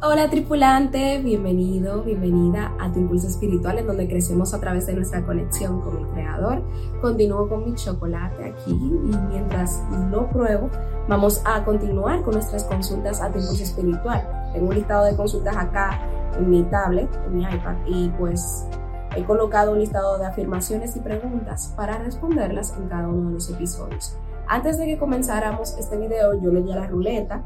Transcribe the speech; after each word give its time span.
Hola 0.00 0.30
tripulante, 0.30 1.20
bienvenido, 1.20 2.04
bienvenida 2.04 2.72
a 2.78 2.92
tu 2.92 3.00
impulso 3.00 3.26
espiritual 3.26 3.78
en 3.78 3.88
donde 3.88 4.06
crecemos 4.06 4.54
a 4.54 4.60
través 4.60 4.86
de 4.86 4.94
nuestra 4.94 5.26
conexión 5.26 5.80
con 5.80 5.98
el 5.98 6.06
Creador. 6.10 6.62
Continúo 7.00 7.48
con 7.48 7.64
mi 7.64 7.74
chocolate 7.74 8.44
aquí 8.44 8.70
y 8.70 9.16
mientras 9.28 9.82
lo 10.12 10.28
pruebo, 10.30 10.70
vamos 11.08 11.42
a 11.44 11.64
continuar 11.64 12.22
con 12.22 12.34
nuestras 12.34 12.62
consultas 12.62 13.20
a 13.20 13.32
tu 13.32 13.40
impulso 13.40 13.64
espiritual. 13.64 14.52
Tengo 14.52 14.68
un 14.68 14.76
listado 14.76 15.04
de 15.04 15.16
consultas 15.16 15.56
acá 15.56 16.00
en 16.38 16.48
mi 16.48 16.62
tablet, 16.62 17.12
en 17.26 17.36
mi 17.36 17.42
iPad 17.42 17.74
y 17.88 18.08
pues 18.10 18.68
he 19.16 19.24
colocado 19.24 19.72
un 19.72 19.80
listado 19.80 20.16
de 20.16 20.26
afirmaciones 20.26 20.94
y 20.94 21.00
preguntas 21.00 21.74
para 21.76 21.98
responderlas 21.98 22.72
en 22.78 22.86
cada 22.88 23.08
uno 23.08 23.30
de 23.30 23.34
los 23.34 23.50
episodios. 23.50 24.16
Antes 24.46 24.78
de 24.78 24.86
que 24.86 24.96
comenzáramos 24.96 25.76
este 25.76 25.96
video, 25.96 26.40
yo 26.40 26.52
leí 26.52 26.70
a 26.70 26.76
la 26.76 26.86
ruleta 26.86 27.42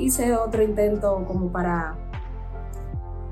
hice 0.00 0.34
otro 0.34 0.62
intento 0.62 1.24
como 1.26 1.52
para, 1.52 1.96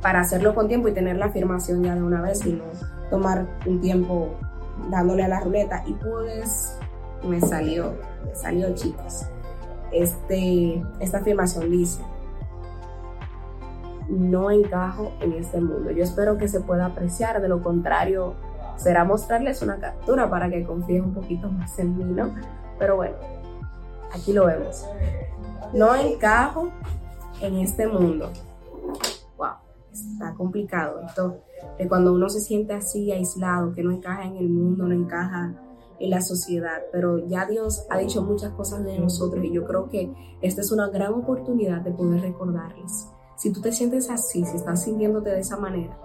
para 0.02 0.20
hacerlo 0.20 0.54
con 0.54 0.68
tiempo 0.68 0.88
y 0.88 0.92
tener 0.92 1.16
la 1.16 1.26
afirmación 1.26 1.82
ya 1.82 1.94
de 1.94 2.02
una 2.02 2.20
vez 2.20 2.44
y 2.46 2.52
no 2.52 2.64
tomar 3.10 3.46
un 3.66 3.80
tiempo 3.80 4.36
dándole 4.90 5.24
a 5.24 5.28
la 5.28 5.40
ruleta. 5.40 5.82
Y 5.86 5.94
pues 5.94 6.78
me 7.26 7.40
salió, 7.40 7.94
me 8.24 8.34
salió 8.34 8.74
chicos. 8.74 9.26
Este, 9.90 10.82
esta 11.00 11.18
afirmación 11.18 11.70
dice, 11.70 12.02
no 14.08 14.50
encajo 14.50 15.12
en 15.20 15.32
este 15.32 15.60
mundo. 15.60 15.90
Yo 15.90 16.04
espero 16.04 16.38
que 16.38 16.48
se 16.48 16.60
pueda 16.60 16.86
apreciar, 16.86 17.40
de 17.40 17.48
lo 17.48 17.62
contrario 17.62 18.34
será 18.78 19.04
mostrarles 19.04 19.60
una 19.60 19.78
captura 19.78 20.30
para 20.30 20.48
que 20.48 20.64
confíen 20.64 21.04
un 21.04 21.14
poquito 21.14 21.50
más 21.50 21.78
en 21.78 21.98
mí, 21.98 22.04
¿no? 22.04 22.32
Pero 22.78 22.96
bueno, 22.96 23.16
aquí 24.12 24.32
lo 24.32 24.46
vemos. 24.46 24.84
No 25.72 25.94
encajo 25.94 26.70
en 27.40 27.56
este 27.56 27.86
mundo. 27.86 28.30
Wow, 29.36 29.56
está 29.92 30.34
complicado 30.34 31.00
esto 31.06 31.42
de 31.78 31.88
cuando 31.88 32.12
uno 32.12 32.28
se 32.28 32.40
siente 32.40 32.74
así 32.74 33.12
aislado, 33.12 33.72
que 33.72 33.82
no 33.82 33.92
encaja 33.92 34.24
en 34.24 34.36
el 34.36 34.48
mundo, 34.48 34.86
no 34.86 34.94
encaja 34.94 35.54
en 36.00 36.10
la 36.10 36.20
sociedad, 36.20 36.82
pero 36.92 37.18
ya 37.26 37.46
Dios 37.46 37.86
ha 37.90 37.98
dicho 37.98 38.22
muchas 38.22 38.52
cosas 38.52 38.84
de 38.84 38.98
nosotros 38.98 39.44
y 39.44 39.52
yo 39.52 39.64
creo 39.64 39.88
que 39.88 40.12
esta 40.40 40.60
es 40.60 40.70
una 40.70 40.88
gran 40.88 41.12
oportunidad 41.12 41.80
de 41.80 41.90
poder 41.90 42.20
recordarles. 42.20 43.08
Si 43.36 43.52
tú 43.52 43.60
te 43.60 43.72
sientes 43.72 44.08
así, 44.10 44.44
si 44.44 44.56
estás 44.56 44.84
sintiéndote 44.84 45.30
de 45.30 45.40
esa 45.40 45.56
manera, 45.56 45.96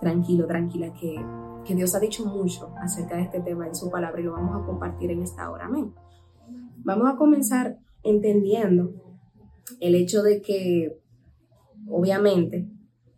tranquilo, 0.00 0.46
tranquila, 0.46 0.92
que, 0.94 1.22
que 1.64 1.74
Dios 1.74 1.94
ha 1.94 2.00
dicho 2.00 2.24
mucho 2.24 2.70
acerca 2.80 3.16
de 3.16 3.22
este 3.22 3.40
tema 3.40 3.66
en 3.66 3.74
su 3.74 3.90
palabra 3.90 4.20
y 4.20 4.24
lo 4.24 4.32
vamos 4.32 4.62
a 4.62 4.66
compartir 4.66 5.10
en 5.10 5.22
esta 5.22 5.50
hora. 5.50 5.66
Amén. 5.66 5.94
Vamos 6.84 7.08
a 7.08 7.16
comenzar 7.16 7.78
entendiendo 8.02 8.92
el 9.80 9.94
hecho 9.94 10.22
de 10.22 10.42
que, 10.42 10.98
obviamente, 11.88 12.68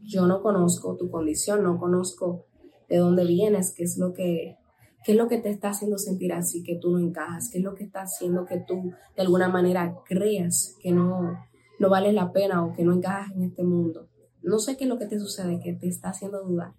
yo 0.00 0.26
no 0.26 0.42
conozco 0.42 0.96
tu 0.96 1.10
condición, 1.10 1.62
no 1.62 1.78
conozco 1.78 2.46
de 2.88 2.98
dónde 2.98 3.24
vienes, 3.24 3.74
qué 3.74 3.84
es 3.84 3.96
lo 3.96 4.12
que, 4.12 4.58
qué 5.04 5.12
es 5.12 5.18
lo 5.18 5.28
que 5.28 5.38
te 5.38 5.50
está 5.50 5.70
haciendo 5.70 5.96
sentir 5.96 6.32
así, 6.32 6.62
que 6.62 6.76
tú 6.76 6.90
no 6.90 6.98
encajas, 6.98 7.48
qué 7.50 7.58
es 7.58 7.64
lo 7.64 7.74
que 7.74 7.84
está 7.84 8.02
haciendo 8.02 8.44
que 8.44 8.60
tú 8.60 8.92
de 9.16 9.22
alguna 9.22 9.48
manera 9.48 9.96
creas 10.04 10.76
que 10.82 10.92
no, 10.92 11.38
no 11.78 11.88
vale 11.88 12.12
la 12.12 12.32
pena 12.32 12.64
o 12.64 12.74
que 12.74 12.84
no 12.84 12.92
encajas 12.92 13.32
en 13.32 13.44
este 13.44 13.64
mundo. 13.64 14.08
No 14.42 14.58
sé 14.58 14.76
qué 14.76 14.84
es 14.84 14.90
lo 14.90 14.98
que 14.98 15.06
te 15.06 15.18
sucede, 15.18 15.60
que 15.60 15.72
te 15.72 15.88
está 15.88 16.10
haciendo 16.10 16.42
dudar. 16.44 16.74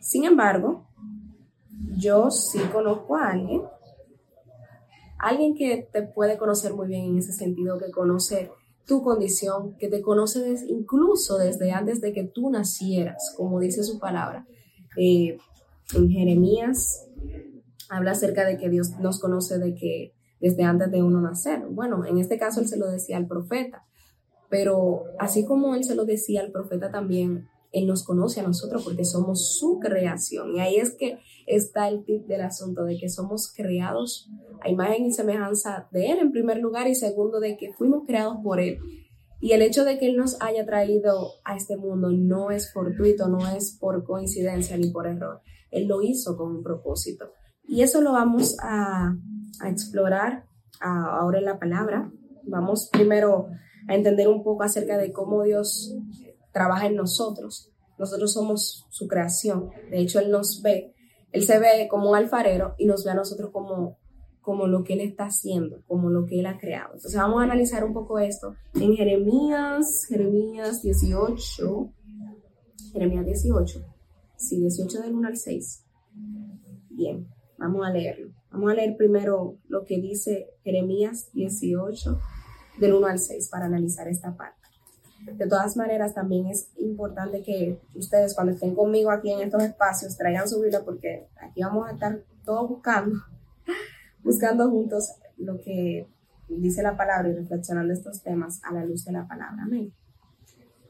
Sin 0.00 0.24
embargo, 0.24 0.86
yo 1.98 2.30
sí 2.30 2.60
conozco 2.72 3.16
a 3.16 3.30
alguien, 3.30 3.62
alguien 5.18 5.54
que 5.54 5.88
te 5.92 6.02
puede 6.02 6.38
conocer 6.38 6.74
muy 6.74 6.88
bien 6.88 7.04
en 7.06 7.18
ese 7.18 7.32
sentido, 7.32 7.78
que 7.78 7.90
conoce 7.90 8.50
tu 8.86 9.02
condición, 9.02 9.76
que 9.76 9.88
te 9.88 10.00
conoce 10.00 10.56
incluso 10.68 11.36
desde 11.36 11.72
antes 11.72 12.00
de 12.00 12.12
que 12.12 12.24
tú 12.24 12.50
nacieras, 12.50 13.34
como 13.36 13.60
dice 13.60 13.82
su 13.84 13.98
palabra. 13.98 14.46
Eh, 14.96 15.38
en 15.94 16.10
Jeremías 16.10 17.06
habla 17.88 18.12
acerca 18.12 18.44
de 18.44 18.56
que 18.56 18.68
Dios 18.68 18.98
nos 18.98 19.20
conoce 19.20 19.58
de 19.58 19.74
que 19.74 20.14
desde 20.40 20.62
antes 20.62 20.90
de 20.90 21.02
uno 21.02 21.20
nacer. 21.20 21.66
Bueno, 21.70 22.04
en 22.04 22.18
este 22.18 22.38
caso 22.38 22.60
él 22.60 22.68
se 22.68 22.78
lo 22.78 22.90
decía 22.90 23.16
al 23.16 23.26
profeta, 23.26 23.84
pero 24.48 25.04
así 25.18 25.44
como 25.44 25.74
él 25.74 25.84
se 25.84 25.94
lo 25.94 26.04
decía 26.04 26.40
al 26.40 26.52
profeta 26.52 26.90
también, 26.90 27.48
él 27.72 27.86
nos 27.86 28.04
conoce 28.04 28.40
a 28.40 28.44
nosotros 28.44 28.82
porque 28.84 29.04
somos 29.04 29.58
su 29.58 29.78
creación. 29.78 30.54
Y 30.54 30.60
ahí 30.60 30.76
es 30.76 30.94
que 30.94 31.18
está 31.46 31.88
el 31.88 32.04
tip 32.04 32.26
del 32.26 32.42
asunto, 32.42 32.84
de 32.84 32.98
que 32.98 33.08
somos 33.08 33.52
creados 33.54 34.30
a 34.60 34.70
imagen 34.70 35.06
y 35.06 35.12
semejanza 35.12 35.88
de 35.92 36.10
Él 36.10 36.18
en 36.18 36.32
primer 36.32 36.58
lugar 36.58 36.88
y 36.88 36.94
segundo 36.94 37.40
de 37.40 37.56
que 37.56 37.72
fuimos 37.74 38.04
creados 38.06 38.38
por 38.42 38.60
Él. 38.60 38.78
Y 39.40 39.52
el 39.52 39.62
hecho 39.62 39.84
de 39.84 39.98
que 39.98 40.06
Él 40.08 40.16
nos 40.16 40.40
haya 40.40 40.64
traído 40.66 41.32
a 41.44 41.56
este 41.56 41.76
mundo 41.76 42.10
no 42.10 42.50
es 42.50 42.72
fortuito, 42.72 43.28
no 43.28 43.46
es 43.48 43.76
por 43.78 44.04
coincidencia 44.04 44.76
ni 44.76 44.90
por 44.90 45.06
error. 45.06 45.42
Él 45.70 45.86
lo 45.86 46.02
hizo 46.02 46.36
con 46.36 46.56
un 46.56 46.62
propósito. 46.62 47.32
Y 47.66 47.82
eso 47.82 48.00
lo 48.00 48.12
vamos 48.12 48.56
a, 48.62 49.14
explorar 49.66 50.44
ahora 50.80 51.38
en 51.38 51.44
la 51.44 51.58
palabra. 51.58 52.10
Vamos 52.44 52.88
primero 52.92 53.48
a 53.88 53.94
entender 53.94 54.28
un 54.28 54.42
poco 54.42 54.62
acerca 54.62 54.96
de 54.96 55.12
cómo 55.12 55.42
Dios 55.42 55.94
trabaja 56.52 56.86
en 56.86 56.96
nosotros. 56.96 57.72
Nosotros 57.98 58.32
somos 58.32 58.86
su 58.90 59.08
creación. 59.08 59.70
De 59.90 59.98
hecho, 59.98 60.20
Él 60.20 60.30
nos 60.30 60.62
ve, 60.62 60.94
Él 61.32 61.44
se 61.44 61.58
ve 61.58 61.88
como 61.90 62.10
un 62.10 62.16
alfarero 62.16 62.74
y 62.78 62.86
nos 62.86 63.04
ve 63.04 63.10
a 63.10 63.14
nosotros 63.14 63.50
como, 63.52 63.98
como 64.40 64.66
lo 64.66 64.84
que 64.84 64.94
Él 64.94 65.00
está 65.00 65.24
haciendo, 65.24 65.82
como 65.86 66.10
lo 66.10 66.24
que 66.24 66.38
Él 66.40 66.46
ha 66.46 66.58
creado. 66.58 66.94
Entonces 66.94 67.16
vamos 67.16 67.40
a 67.40 67.44
analizar 67.44 67.84
un 67.84 67.92
poco 67.92 68.18
esto 68.18 68.54
en 68.74 68.94
Jeremías, 68.94 70.06
Jeremías 70.08 70.82
18, 70.82 71.92
Jeremías 72.92 73.26
18, 73.26 73.80
sí, 74.36 74.60
18 74.60 75.02
del 75.02 75.14
1 75.14 75.28
al 75.28 75.36
6. 75.36 75.84
Bien, 76.90 77.28
vamos 77.58 77.86
a 77.86 77.90
leerlo. 77.90 78.32
Vamos 78.50 78.72
a 78.72 78.74
leer 78.74 78.96
primero 78.96 79.58
lo 79.68 79.84
que 79.84 80.00
dice 80.00 80.46
Jeremías 80.64 81.30
18 81.32 82.18
del 82.80 82.94
1 82.94 83.06
al 83.06 83.18
6 83.18 83.48
para 83.50 83.66
analizar 83.66 84.08
esta 84.08 84.36
parte. 84.36 84.57
De 85.24 85.46
todas 85.46 85.76
maneras, 85.76 86.14
también 86.14 86.46
es 86.46 86.70
importante 86.76 87.42
que 87.42 87.80
ustedes 87.94 88.34
cuando 88.34 88.52
estén 88.52 88.74
conmigo 88.74 89.10
aquí 89.10 89.32
en 89.32 89.40
estos 89.40 89.62
espacios 89.62 90.16
traigan 90.16 90.48
su 90.48 90.60
Biblia 90.60 90.82
porque 90.84 91.28
aquí 91.40 91.62
vamos 91.62 91.88
a 91.88 91.92
estar 91.92 92.20
todos 92.44 92.68
buscando, 92.68 93.16
buscando 94.22 94.70
juntos 94.70 95.12
lo 95.36 95.60
que 95.60 96.08
dice 96.48 96.82
la 96.82 96.96
palabra 96.96 97.28
y 97.28 97.34
reflexionando 97.34 97.92
estos 97.92 98.22
temas 98.22 98.60
a 98.64 98.72
la 98.72 98.84
luz 98.84 99.04
de 99.04 99.12
la 99.12 99.26
palabra. 99.26 99.64
Amén. 99.64 99.92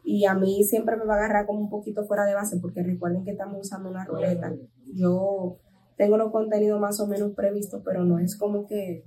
Y 0.05 0.25
a 0.25 0.34
mí 0.34 0.65
siempre 0.65 0.97
me 0.97 1.05
va 1.05 1.15
a 1.15 1.19
agarrar 1.19 1.47
como 1.47 1.61
un 1.61 1.69
poquito 1.69 2.06
fuera 2.06 2.25
de 2.25 2.34
base 2.34 2.59
porque 2.59 2.83
recuerden 2.83 3.25
que 3.25 3.33
estamos 3.33 3.59
usando 3.61 3.91
una 3.91 4.05
ruleta. 4.05 4.55
Yo 4.94 5.59
tengo 5.97 6.17
los 6.17 6.33
contenidos 6.33 6.81
más 6.81 6.99
o 7.00 7.06
menos 7.06 7.33
previstos, 7.33 7.83
pero 7.84 8.05
no 8.05 8.19
es 8.19 8.37
como 8.37 8.67
que 8.67 9.05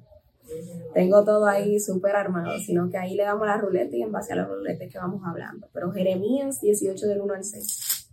tengo 0.93 1.23
todo 1.23 1.45
ahí 1.45 1.79
súper 1.79 2.15
armado, 2.15 2.59
sino 2.59 2.89
que 2.89 2.97
ahí 2.97 3.15
le 3.15 3.23
damos 3.23 3.47
la 3.47 3.57
ruleta 3.57 3.95
y 3.95 4.01
en 4.01 4.11
base 4.11 4.33
a 4.33 4.35
la 4.35 4.45
ruleta 4.45 4.87
que 4.87 4.97
vamos 4.97 5.21
hablando. 5.25 5.67
Pero 5.73 5.91
Jeremías 5.91 6.59
18 6.61 7.07
del 7.07 7.21
1 7.21 7.33
al 7.33 7.43
6. 7.43 8.09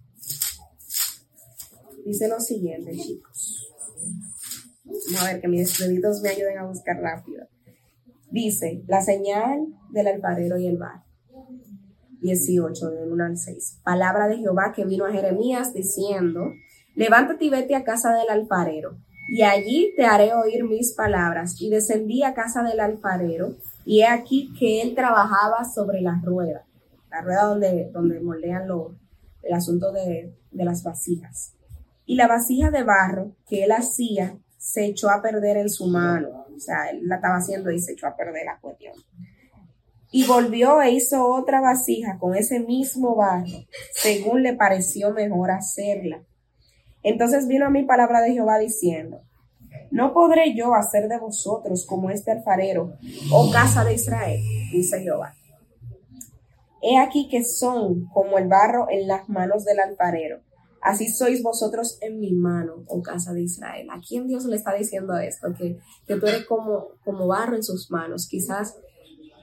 Dice 2.05 2.29
lo 2.29 2.41
siguiente, 2.41 2.93
chicos. 2.93 3.75
Vamos 4.85 5.23
a 5.23 5.33
ver 5.33 5.41
que 5.41 5.49
mis 5.49 5.79
deditos 5.79 6.23
me 6.23 6.31
ayuden 6.31 6.59
a 6.59 6.67
buscar 6.67 6.97
rápido. 7.01 7.47
Dice, 8.31 8.83
la 8.87 9.01
señal 9.01 9.67
del 9.91 10.07
alfarero 10.07 10.59
y 10.59 10.67
el 10.67 10.79
bar. 10.79 11.05
18 12.21 12.91
del 12.91 13.13
1 13.13 13.25
al 13.25 13.37
6. 13.37 13.81
Palabra 13.83 14.29
de 14.29 14.39
Jehová 14.39 14.73
que 14.75 14.85
vino 14.85 15.05
a 15.05 15.13
Jeremías 15.13 15.73
diciendo, 15.73 16.53
levántate 16.95 17.45
y 17.45 17.51
vete 17.51 17.75
a 17.75 17.85
casa 17.85 18.15
del 18.15 18.29
alfarero 18.31 18.99
y 19.29 19.43
allí 19.43 19.93
te 19.97 20.07
haré 20.07 20.35
oír 20.35 20.65
mis 20.65 20.93
palabras. 20.93 21.61
Y 21.61 21.71
descendí 21.71 22.23
a 22.23 22.35
casa 22.35 22.63
del 22.63 22.81
alfarero, 22.81 23.57
y 23.85 24.01
he 24.01 24.07
aquí 24.07 24.53
que 24.59 24.83
él 24.83 24.95
trabajaba 24.95 25.65
sobre 25.65 26.01
la 26.01 26.21
rueda, 26.23 26.67
la 27.11 27.21
rueda 27.23 27.45
donde, 27.45 27.91
donde 27.93 28.21
moldean 28.21 28.69
lo, 28.69 28.97
el 29.43 29.55
asunto 29.55 29.93
de, 29.93 30.35
de 30.51 30.65
las 30.65 30.83
vasijas. 30.83 31.55
Y 32.05 32.17
la 32.17 32.27
vasija 32.27 32.71
de 32.71 32.83
barro 32.83 33.33
que 33.49 33.65
él 33.65 33.73
hacía 33.73 34.39
se 34.57 34.87
echó 34.87 35.11
a 35.11 35.23
perder 35.23 35.59
en 35.59 35.71
su 35.71 35.87
mano. 35.87 36.47
O 36.55 36.61
sea, 36.61 36.91
él 36.91 37.01
la 37.05 37.17
estaba 37.17 37.37
haciendo 37.37 37.71
y 37.71 37.81
se 37.81 37.93
echó 37.93 38.07
a 38.07 38.17
perder 38.17 38.45
la 38.47 38.59
cuestión. 38.61 38.95
Y 40.11 40.27
volvió 40.27 40.81
e 40.81 40.91
hizo 40.91 41.27
otra 41.27 41.61
vasija 41.61 42.19
con 42.19 42.35
ese 42.35 42.61
mismo 42.61 43.15
barro, 43.15 43.67
según 43.93 44.43
le 44.43 44.55
pareció 44.55 45.13
mejor 45.13 45.51
hacerla. 45.51 46.23
Entonces 47.09 47.49
vino 47.49 47.65
a 47.65 47.71
mí 47.71 47.85
palabra 47.85 48.21
de 48.21 48.33
Jehová 48.33 48.59
diciendo, 48.59 49.23
no 49.91 50.13
podré 50.13 50.55
yo 50.55 50.75
hacer 50.75 51.09
de 51.09 51.19
vosotros 51.19 51.87
como 51.87 52.11
este 52.11 52.33
alfarero, 52.33 52.99
oh 53.33 53.51
casa 53.51 53.83
de 53.83 53.95
Israel, 53.95 54.39
dice 54.71 55.01
Jehová. 55.01 55.33
He 56.83 56.99
aquí 56.99 57.29
que 57.31 57.45
son 57.45 58.05
como 58.13 58.37
el 58.37 58.47
barro 58.47 58.89
en 58.91 59.09
las 59.09 59.27
manos 59.31 59.65
del 59.65 59.81
alfarero. 59.81 60.41
Así 60.83 61.09
sois 61.09 61.43
vosotros 61.43 61.97
en 62.03 62.21
mi 62.21 62.35
mano, 62.35 62.85
oh 62.89 63.01
casa 63.01 63.33
de 63.33 63.41
Israel. 63.41 63.89
¿A 63.91 64.01
quién 64.07 64.29
Dios 64.29 64.45
le 64.45 64.57
está 64.57 64.75
diciendo 64.75 65.17
esto? 65.17 65.49
Que, 65.57 65.79
que 66.07 66.17
tú 66.17 66.27
eres 66.27 66.45
como, 66.45 66.89
como 67.05 67.27
barro 67.27 67.57
en 67.57 67.63
sus 67.63 67.91
manos. 67.91 68.29
Quizás 68.29 68.77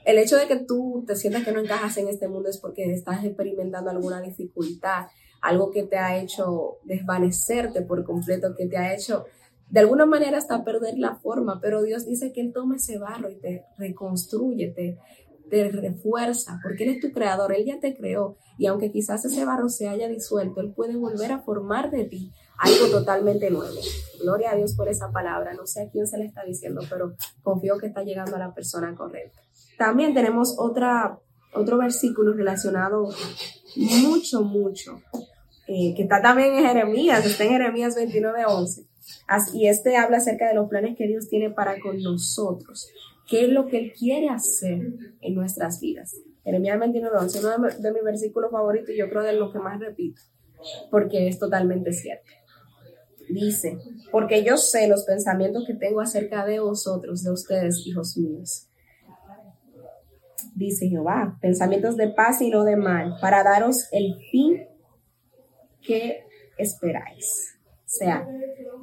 el 0.04 0.18
hecho 0.18 0.36
de 0.36 0.46
que 0.46 0.56
tú 0.56 1.02
te 1.04 1.16
sientas 1.16 1.44
que 1.44 1.50
no 1.50 1.58
encajas 1.58 1.96
en 1.96 2.06
este 2.06 2.28
mundo 2.28 2.48
es 2.48 2.58
porque 2.58 2.84
estás 2.92 3.24
experimentando 3.24 3.90
alguna 3.90 4.22
dificultad, 4.22 5.06
algo 5.46 5.70
que 5.70 5.84
te 5.84 5.96
ha 5.96 6.18
hecho 6.18 6.78
desvanecerte 6.84 7.82
por 7.82 8.04
completo, 8.04 8.54
que 8.56 8.66
te 8.66 8.76
ha 8.76 8.94
hecho 8.94 9.24
de 9.68 9.80
alguna 9.80 10.06
manera 10.06 10.38
hasta 10.38 10.64
perder 10.64 10.98
la 10.98 11.16
forma, 11.16 11.60
pero 11.60 11.82
Dios 11.82 12.06
dice 12.06 12.32
que 12.32 12.40
Él 12.40 12.52
toma 12.52 12.76
ese 12.76 12.98
barro 12.98 13.30
y 13.30 13.36
te 13.36 13.64
reconstruye, 13.78 14.68
te, 14.68 14.98
te 15.50 15.70
refuerza, 15.70 16.60
porque 16.62 16.84
Él 16.84 16.90
es 16.90 17.00
tu 17.00 17.12
creador, 17.12 17.52
Él 17.52 17.64
ya 17.64 17.80
te 17.80 17.96
creó 17.96 18.36
y 18.58 18.66
aunque 18.66 18.90
quizás 18.90 19.24
ese 19.24 19.44
barro 19.44 19.68
se 19.68 19.88
haya 19.88 20.08
disuelto, 20.08 20.60
Él 20.60 20.72
puede 20.72 20.96
volver 20.96 21.32
a 21.32 21.40
formar 21.40 21.90
de 21.90 22.04
ti 22.04 22.32
algo 22.58 22.88
totalmente 22.90 23.50
nuevo. 23.50 23.76
Gloria 24.20 24.52
a 24.52 24.56
Dios 24.56 24.74
por 24.74 24.88
esa 24.88 25.10
palabra, 25.10 25.54
no 25.54 25.66
sé 25.66 25.82
a 25.82 25.90
quién 25.90 26.06
se 26.06 26.18
le 26.18 26.24
está 26.24 26.44
diciendo, 26.44 26.82
pero 26.88 27.14
confío 27.42 27.78
que 27.78 27.86
está 27.86 28.02
llegando 28.02 28.36
a 28.36 28.38
la 28.38 28.54
persona 28.54 28.94
correcta. 28.94 29.40
También 29.78 30.14
tenemos 30.14 30.56
otra, 30.58 31.18
otro 31.54 31.76
versículo 31.76 32.32
relacionado 32.32 33.08
mucho, 33.76 34.42
mucho, 34.42 35.02
eh, 35.66 35.94
que 35.94 36.02
está 36.02 36.22
también 36.22 36.54
en 36.54 36.64
Jeremías, 36.64 37.24
está 37.24 37.44
en 37.44 37.50
Jeremías 37.50 37.94
29, 37.94 38.44
11. 38.46 38.86
Y 39.54 39.68
este 39.68 39.96
habla 39.96 40.18
acerca 40.18 40.48
de 40.48 40.54
los 40.54 40.68
planes 40.68 40.96
que 40.96 41.06
Dios 41.06 41.28
tiene 41.28 41.50
para 41.50 41.80
con 41.80 42.00
nosotros 42.00 42.88
qué 43.28 43.44
es 43.44 43.50
lo 43.50 43.66
que 43.66 43.78
Él 43.78 43.92
quiere 43.92 44.28
hacer 44.28 44.80
en 45.20 45.34
nuestras 45.34 45.80
vidas. 45.80 46.16
Jeremías 46.44 46.78
29, 46.78 47.16
11, 47.18 47.40
uno 47.40 47.68
de, 47.68 47.92
mis 47.92 48.04
versículos 48.04 48.50
favoritos 48.50 48.90
y 48.90 48.98
yo 48.98 49.08
creo 49.08 49.22
de 49.22 49.32
lo 49.32 49.52
que 49.52 49.58
más 49.58 49.80
repito, 49.80 50.22
porque 50.90 51.28
es 51.28 51.38
totalmente 51.38 51.92
cierto. 51.92 52.30
Dice, 53.28 53.78
porque 54.12 54.44
yo 54.44 54.56
sé 54.56 54.86
los 54.86 55.04
pensamientos 55.04 55.64
que 55.66 55.74
tengo 55.74 56.00
acerca 56.00 56.46
de 56.46 56.60
vosotros, 56.60 57.24
de 57.24 57.32
ustedes, 57.32 57.84
hijos 57.84 58.16
míos. 58.16 58.68
Dice 60.54 60.88
Jehová, 60.88 61.36
pensamientos 61.40 61.96
de 61.96 62.08
paz 62.08 62.40
y 62.40 62.50
no 62.50 62.62
de 62.62 62.76
mal, 62.76 63.16
para 63.20 63.42
daros 63.42 63.88
el 63.90 64.14
fin 64.30 64.68
que 65.86 66.24
esperáis. 66.58 67.56
O 67.86 67.88
sea, 67.88 68.28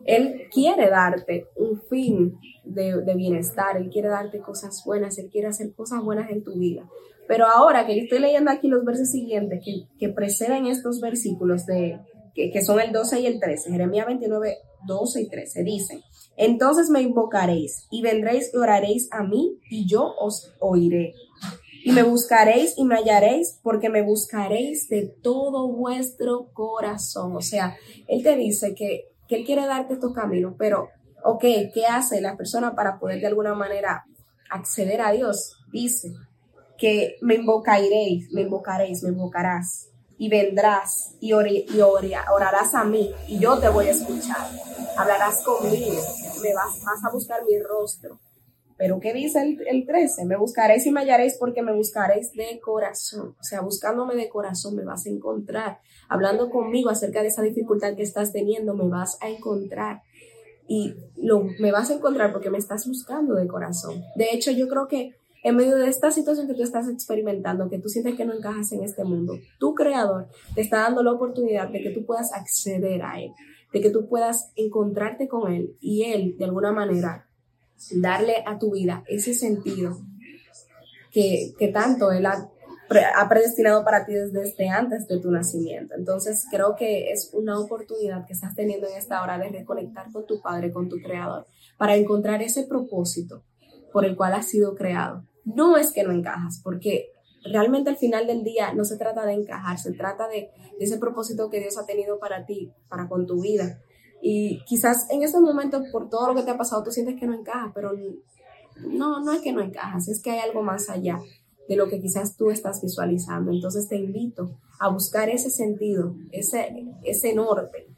Él 0.05 0.47
quiere 0.51 0.89
darte 0.89 1.47
un 1.57 1.81
fin 1.89 2.39
de, 2.63 3.01
bienestar, 3.15 3.77
Él 3.77 3.89
quiere 3.89 4.07
darte 4.07 4.39
cosas 4.39 4.81
buenas, 4.85 5.17
Él 5.17 5.29
quiere 5.29 5.47
hacer 5.47 5.73
cosas 5.73 6.01
buenas 6.03 6.31
en 6.31 6.43
tu 6.43 6.57
vida. 6.57 6.89
Pero 7.27 7.45
ahora 7.45 7.85
que 7.85 7.99
estoy 7.99 8.19
leyendo 8.19 8.49
aquí 8.49 8.67
los 8.67 8.85
versos 8.85 9.11
siguientes 9.11 9.61
que, 9.63 9.87
que 9.99 10.13
preceden 10.13 10.67
estos 10.67 11.01
versículos 11.01 11.65
de, 11.65 11.99
que, 12.33 12.51
que, 12.51 12.61
son 12.61 12.79
el 12.79 12.91
12 12.91 13.19
y 13.19 13.27
el 13.27 13.39
13, 13.39 13.71
Jeremías 13.71 14.07
29, 14.07 14.57
12 14.87 15.21
y 15.21 15.29
13, 15.29 15.63
dicen, 15.63 16.01
entonces 16.35 16.89
me 16.89 17.01
invocaréis 17.01 17.87
y 17.91 18.01
vendréis 18.01 18.51
y 18.53 18.57
oraréis 18.57 19.07
a 19.11 19.23
mí 19.23 19.59
y 19.69 19.87
yo 19.87 20.13
os 20.17 20.53
oiré. 20.59 21.13
Y 21.83 21.91
me 21.91 22.03
buscaréis 22.03 22.73
y 22.77 22.85
me 22.85 22.95
hallaréis 22.95 23.59
porque 23.61 23.89
me 23.89 24.01
buscaréis 24.01 24.87
de 24.87 25.13
todo 25.21 25.67
vuestro 25.67 26.49
corazón. 26.53 27.35
O 27.35 27.41
sea, 27.41 27.75
Él 28.07 28.23
te 28.23 28.35
dice 28.37 28.73
que, 28.73 29.09
que 29.27 29.35
Él 29.37 29.45
quiere 29.45 29.65
darte 29.65 29.95
estos 29.95 30.13
caminos, 30.13 30.55
pero 30.57 30.89
ok, 31.23 31.41
¿qué 31.73 31.85
hace 31.89 32.21
la 32.21 32.37
persona 32.37 32.75
para 32.75 32.99
poder 32.99 33.19
de 33.19 33.27
alguna 33.27 33.53
manera 33.53 34.05
acceder 34.49 35.01
a 35.01 35.11
Dios? 35.11 35.57
Dice 35.71 36.13
que 36.77 37.15
me 37.21 37.35
invocaréis, 37.35 38.31
me 38.31 38.41
invocaréis, 38.41 39.03
me 39.03 39.09
invocarás 39.09 39.89
y 40.17 40.29
vendrás 40.29 41.15
y, 41.19 41.33
orarás 41.33 42.75
a 42.75 42.83
mí 42.83 43.11
y 43.27 43.39
yo 43.39 43.59
te 43.59 43.69
voy 43.69 43.87
a 43.87 43.91
escuchar. 43.91 44.47
Hablarás 44.97 45.41
conmigo, 45.43 46.01
me 46.41 46.53
vas, 46.53 46.81
vas 46.85 47.03
a 47.05 47.11
buscar 47.11 47.41
mi 47.45 47.59
rostro. 47.59 48.19
Pero 48.83 48.99
¿qué 48.99 49.13
dice 49.13 49.41
el, 49.41 49.57
el 49.65 49.85
13? 49.85 50.25
Me 50.25 50.35
buscaréis 50.35 50.85
y 50.85 50.91
me 50.91 50.99
hallaréis 50.99 51.37
porque 51.39 51.61
me 51.61 51.73
buscaréis 51.73 52.33
de 52.33 52.59
corazón. 52.59 53.33
O 53.39 53.43
sea, 53.43 53.61
buscándome 53.61 54.13
de 54.13 54.27
corazón 54.27 54.75
me 54.75 54.83
vas 54.83 55.05
a 55.05 55.09
encontrar. 55.09 55.79
Hablando 56.09 56.49
conmigo 56.49 56.89
acerca 56.89 57.21
de 57.21 57.29
esa 57.29 57.41
dificultad 57.43 57.95
que 57.95 58.03
estás 58.03 58.33
teniendo, 58.33 58.75
me 58.75 58.89
vas 58.89 59.17
a 59.21 59.29
encontrar 59.29 60.01
y 60.67 60.95
lo, 61.15 61.45
me 61.61 61.71
vas 61.71 61.91
a 61.91 61.93
encontrar 61.93 62.33
porque 62.33 62.49
me 62.49 62.57
estás 62.57 62.85
buscando 62.85 63.35
de 63.35 63.47
corazón. 63.47 64.03
De 64.17 64.33
hecho, 64.33 64.51
yo 64.51 64.67
creo 64.67 64.89
que 64.89 65.15
en 65.43 65.55
medio 65.55 65.77
de 65.77 65.87
esta 65.87 66.11
situación 66.11 66.47
que 66.47 66.53
tú 66.53 66.63
estás 66.63 66.89
experimentando, 66.89 67.69
que 67.69 67.79
tú 67.79 67.87
sientes 67.87 68.15
que 68.15 68.25
no 68.25 68.33
encajas 68.33 68.73
en 68.73 68.83
este 68.83 69.05
mundo, 69.05 69.39
tu 69.59 69.75
creador 69.75 70.27
te 70.55 70.59
está 70.59 70.79
dando 70.79 71.03
la 71.03 71.13
oportunidad 71.13 71.69
de 71.69 71.81
que 71.81 71.91
tú 71.91 72.05
puedas 72.05 72.33
acceder 72.33 73.01
a 73.03 73.21
él, 73.21 73.31
de 73.71 73.79
que 73.79 73.91
tú 73.91 74.09
puedas 74.09 74.51
encontrarte 74.57 75.29
con 75.29 75.53
él 75.53 75.77
y 75.79 76.03
él, 76.03 76.35
de 76.37 76.43
alguna 76.43 76.73
manera, 76.73 77.29
darle 77.95 78.43
a 78.45 78.57
tu 78.59 78.71
vida 78.71 79.03
ese 79.07 79.33
sentido 79.33 79.99
que, 81.11 81.53
que 81.57 81.67
tanto 81.69 82.11
él 82.11 82.25
ha 82.25 83.29
predestinado 83.29 83.83
para 83.83 84.05
ti 84.05 84.13
desde 84.13 84.69
antes 84.69 85.07
de 85.07 85.19
tu 85.19 85.31
nacimiento. 85.31 85.95
Entonces 85.97 86.45
creo 86.51 86.75
que 86.75 87.11
es 87.11 87.31
una 87.33 87.59
oportunidad 87.59 88.25
que 88.25 88.33
estás 88.33 88.55
teniendo 88.55 88.87
en 88.87 88.97
esta 88.97 89.21
hora 89.23 89.37
de 89.37 89.49
reconectar 89.49 90.11
con 90.11 90.25
tu 90.25 90.41
Padre, 90.41 90.71
con 90.71 90.89
tu 90.89 90.97
Creador, 90.97 91.47
para 91.77 91.95
encontrar 91.95 92.41
ese 92.41 92.63
propósito 92.63 93.43
por 93.91 94.05
el 94.05 94.15
cual 94.15 94.33
has 94.33 94.47
sido 94.47 94.75
creado. 94.75 95.25
No 95.45 95.77
es 95.77 95.91
que 95.91 96.03
no 96.03 96.11
encajas, 96.11 96.61
porque 96.63 97.11
realmente 97.43 97.89
al 97.89 97.97
final 97.97 98.27
del 98.27 98.43
día 98.43 98.73
no 98.73 98.85
se 98.85 98.97
trata 98.97 99.25
de 99.25 99.33
encajar, 99.33 99.77
se 99.77 99.93
trata 99.93 100.27
de, 100.27 100.49
ese 100.79 100.97
propósito 100.97 101.49
que 101.49 101.59
Dios 101.59 101.77
ha 101.77 101.85
tenido 101.85 102.19
para 102.19 102.45
ti, 102.45 102.73
para 102.89 103.07
con 103.07 103.25
tu 103.27 103.41
vida. 103.41 103.79
Y 104.25 104.63
quizás 104.63 105.09
en 105.09 105.21
ese 105.21 105.37
momento, 105.41 105.83
por 105.91 106.09
todo 106.09 106.29
lo 106.29 106.35
que 106.35 106.43
te 106.43 106.51
ha 106.51 106.57
pasado, 106.57 106.81
tú 106.81 106.91
sientes 106.91 107.19
que 107.19 107.27
no 107.27 107.33
encajas, 107.33 107.73
pero 107.75 107.91
no, 108.87 109.19
no 109.19 109.33
es 109.33 109.41
que 109.41 109.51
no 109.51 109.59
encajas, 109.59 110.07
es 110.07 110.21
que 110.21 110.31
hay 110.31 110.39
algo 110.39 110.63
más 110.63 110.89
allá 110.89 111.19
de 111.67 111.75
lo 111.75 111.89
que 111.89 111.99
quizás 111.99 112.37
tú 112.37 112.49
estás 112.49 112.81
visualizando. 112.81 113.51
Entonces 113.51 113.89
te 113.89 113.97
invito 113.97 114.51
a 114.79 114.87
buscar 114.87 115.27
ese 115.27 115.49
sentido, 115.49 116.15
ese, 116.31 116.87
ese 117.03 117.35
norte, 117.35 117.89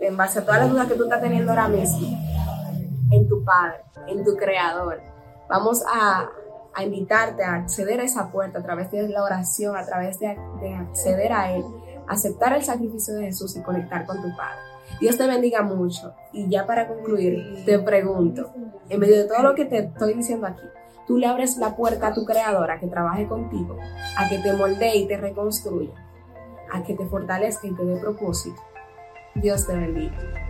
en 0.00 0.16
base 0.16 0.40
a 0.40 0.44
todas 0.44 0.62
las 0.62 0.70
dudas 0.72 0.88
que 0.88 0.96
tú 0.96 1.04
estás 1.04 1.22
teniendo 1.22 1.52
ahora 1.52 1.68
mismo, 1.68 2.08
en 3.12 3.28
tu 3.28 3.44
Padre, 3.44 3.84
en 4.08 4.24
tu 4.24 4.34
Creador. 4.34 5.00
Vamos 5.48 5.80
a, 5.88 6.28
a 6.74 6.84
invitarte 6.84 7.44
a 7.44 7.54
acceder 7.54 8.00
a 8.00 8.02
esa 8.02 8.32
puerta 8.32 8.58
a 8.58 8.62
través 8.64 8.90
de 8.90 9.08
la 9.08 9.22
oración, 9.22 9.76
a 9.76 9.86
través 9.86 10.18
de, 10.18 10.36
de 10.60 10.74
acceder 10.74 11.32
a 11.32 11.52
Él, 11.52 11.64
aceptar 12.08 12.52
el 12.52 12.64
sacrificio 12.64 13.14
de 13.14 13.26
Jesús 13.26 13.54
y 13.54 13.62
conectar 13.62 14.04
con 14.06 14.16
tu 14.16 14.36
Padre. 14.36 14.75
Dios 15.00 15.18
te 15.18 15.26
bendiga 15.26 15.62
mucho. 15.62 16.14
Y 16.32 16.48
ya 16.48 16.66
para 16.66 16.88
concluir, 16.88 17.64
te 17.64 17.78
pregunto, 17.78 18.52
en 18.88 19.00
medio 19.00 19.16
de 19.16 19.24
todo 19.24 19.42
lo 19.42 19.54
que 19.54 19.64
te 19.64 19.78
estoy 19.78 20.14
diciendo 20.14 20.46
aquí, 20.46 20.62
tú 21.06 21.18
le 21.18 21.26
abres 21.26 21.56
la 21.58 21.76
puerta 21.76 22.08
a 22.08 22.14
tu 22.14 22.24
creadora 22.24 22.80
que 22.80 22.86
trabaje 22.86 23.26
contigo, 23.26 23.76
a 24.16 24.28
que 24.28 24.38
te 24.38 24.52
moldee 24.52 24.96
y 24.96 25.06
te 25.06 25.16
reconstruya, 25.16 25.92
a 26.72 26.82
que 26.82 26.94
te 26.94 27.06
fortalezca 27.06 27.66
y 27.66 27.74
te 27.74 27.84
dé 27.84 27.96
propósito. 27.96 28.60
Dios 29.34 29.66
te 29.66 29.76
bendiga. 29.76 30.45